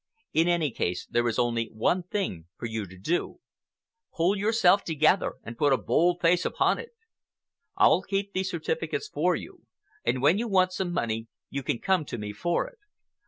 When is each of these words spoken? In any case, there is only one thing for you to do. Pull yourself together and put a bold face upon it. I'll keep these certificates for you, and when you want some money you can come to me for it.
In 0.33 0.47
any 0.47 0.71
case, 0.71 1.05
there 1.05 1.27
is 1.27 1.37
only 1.37 1.67
one 1.71 2.01
thing 2.01 2.47
for 2.57 2.65
you 2.65 2.87
to 2.87 2.97
do. 2.97 3.39
Pull 4.15 4.35
yourself 4.35 4.83
together 4.83 5.35
and 5.43 5.59
put 5.59 5.73
a 5.73 5.77
bold 5.77 6.21
face 6.21 6.43
upon 6.43 6.79
it. 6.79 6.93
I'll 7.77 8.01
keep 8.01 8.33
these 8.33 8.49
certificates 8.49 9.07
for 9.07 9.35
you, 9.35 9.67
and 10.03 10.19
when 10.19 10.39
you 10.39 10.47
want 10.47 10.71
some 10.73 10.91
money 10.91 11.27
you 11.51 11.61
can 11.61 11.77
come 11.77 12.03
to 12.05 12.17
me 12.17 12.33
for 12.33 12.67
it. 12.67 12.79